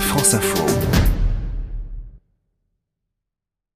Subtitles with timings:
[0.00, 0.64] France Info.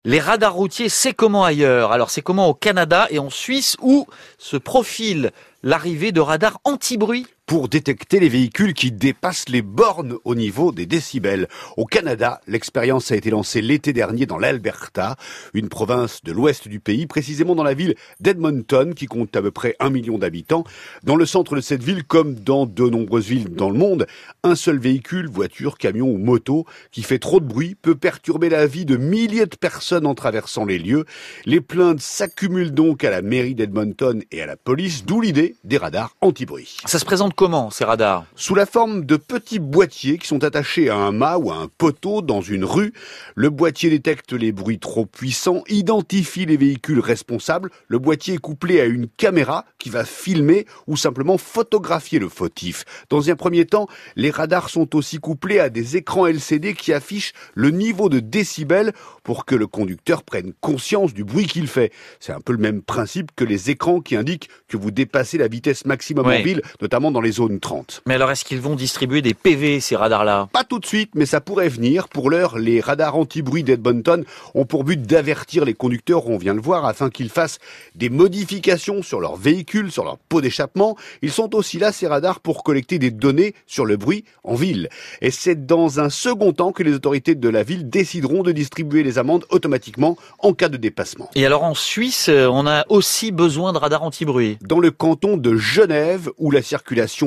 [0.05, 1.93] Les radars routiers, c'est comment ailleurs?
[1.93, 4.07] Alors c'est comment au Canada et en Suisse où
[4.39, 5.31] se profile
[5.63, 7.27] l'arrivée de radars anti-bruit?
[7.51, 11.49] Pour détecter les véhicules qui dépassent les bornes au niveau des décibels.
[11.77, 15.17] Au Canada, l'expérience a été lancée l'été dernier dans l'Alberta,
[15.53, 19.51] une province de l'ouest du pays, précisément dans la ville d'Edmonton, qui compte à peu
[19.51, 20.63] près un million d'habitants.
[21.03, 24.07] Dans le centre de cette ville, comme dans de nombreuses villes dans le monde,
[24.45, 28.69] un seul véhicule, voiture, camion ou moto, qui fait trop de bruit, peut perturber la
[28.69, 31.05] vie de milliers de personnes en traversant les lieux.
[31.47, 35.79] Les plaintes s'accumulent donc à la mairie d'Edmonton et à la police, d'où l'idée des
[35.79, 36.77] radars anti-bruit.
[36.87, 40.91] Ça se présente comment ces radars Sous la forme de petits boîtiers qui sont attachés
[40.91, 42.93] à un mât ou à un poteau dans une rue.
[43.35, 47.71] Le boîtier détecte les bruits trop puissants, identifie les véhicules responsables.
[47.89, 52.85] Le boîtier est couplé à une caméra qui va filmer ou simplement photographier le fautif.
[53.09, 57.33] Dans un premier temps, les radars sont aussi couplés à des écrans LCD qui affichent
[57.55, 61.91] le niveau de décibels pour que le conducteur prenne conscience du bruit qu'il fait.
[62.19, 65.49] C'est un peu le même principe que les écrans qui indiquent que vous dépassez la
[65.49, 66.43] vitesse maximum Oui.
[66.43, 68.03] ville, notamment dans les zones 30.
[68.07, 70.49] Mais alors est-ce qu'ils vont distribuer des PV ces radars-là?
[70.53, 72.09] Pas tout de suite, mais ça pourrait venir.
[72.09, 76.59] Pour l'heure, les radars anti-bruit d'Edmonton ont pour but d'avertir les conducteurs, on vient de
[76.59, 77.59] le voir, afin qu'ils fassent
[77.95, 80.97] des modifications sur leur véhicule, sur leur pot d'échappement.
[81.23, 84.89] Ils sont aussi là, ces radars, pour collecter des données sur le bruit en ville.
[85.21, 89.03] Et c'est dans un second temps que les autorités de la ville décideront de distribuer
[89.03, 91.31] les amendes automatiquement en cas de dépassement.
[91.35, 94.59] Et alors en Suisse, euh, on a aussi besoin de radars anti-bruit?
[94.63, 96.63] Dans le canton de Genève, où la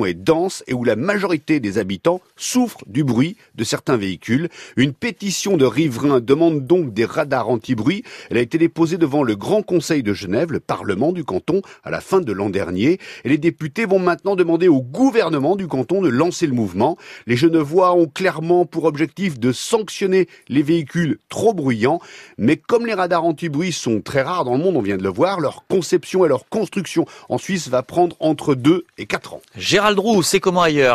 [0.05, 4.93] est dense et où la majorité des habitants souffrent du bruit de certains véhicules, une
[4.93, 8.03] pétition de riverains demande donc des radars anti-bruit.
[8.29, 11.91] Elle a été déposée devant le Grand Conseil de Genève, le Parlement du canton, à
[11.91, 12.99] la fin de l'an dernier.
[13.23, 16.97] Et les députés vont maintenant demander au gouvernement du canton de lancer le mouvement.
[17.27, 21.99] Les Genevois ont clairement pour objectif de sanctionner les véhicules trop bruyants.
[22.37, 25.09] Mais comme les radars anti-bruit sont très rares dans le monde, on vient de le
[25.09, 29.41] voir, leur conception et leur construction en Suisse va prendre entre 2 et 4 ans.
[29.73, 30.91] Gérald Roux, c'est comment ailleurs?